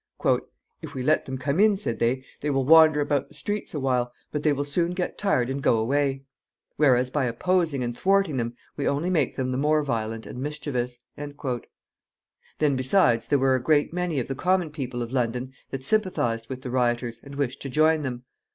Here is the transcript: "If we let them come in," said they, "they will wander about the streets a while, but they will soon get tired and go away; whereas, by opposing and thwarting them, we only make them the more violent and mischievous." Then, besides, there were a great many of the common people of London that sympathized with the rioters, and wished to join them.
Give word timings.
"If 0.81 0.95
we 0.95 1.03
let 1.03 1.25
them 1.27 1.37
come 1.37 1.59
in," 1.59 1.77
said 1.77 1.99
they, 1.99 2.25
"they 2.39 2.49
will 2.49 2.65
wander 2.65 3.01
about 3.01 3.27
the 3.27 3.35
streets 3.35 3.75
a 3.75 3.79
while, 3.79 4.11
but 4.31 4.41
they 4.41 4.51
will 4.51 4.65
soon 4.65 4.93
get 4.95 5.15
tired 5.15 5.47
and 5.47 5.61
go 5.61 5.77
away; 5.77 6.23
whereas, 6.75 7.11
by 7.11 7.25
opposing 7.25 7.83
and 7.83 7.95
thwarting 7.95 8.37
them, 8.37 8.55
we 8.75 8.87
only 8.87 9.11
make 9.11 9.35
them 9.35 9.51
the 9.51 9.59
more 9.59 9.83
violent 9.83 10.25
and 10.25 10.41
mischievous." 10.41 11.01
Then, 11.15 12.75
besides, 12.75 13.27
there 13.27 13.37
were 13.37 13.53
a 13.53 13.61
great 13.61 13.93
many 13.93 14.19
of 14.19 14.27
the 14.27 14.33
common 14.33 14.71
people 14.71 15.03
of 15.03 15.11
London 15.13 15.53
that 15.69 15.85
sympathized 15.85 16.49
with 16.49 16.63
the 16.63 16.71
rioters, 16.71 17.19
and 17.21 17.35
wished 17.35 17.61
to 17.61 17.69
join 17.69 18.01
them. 18.01 18.23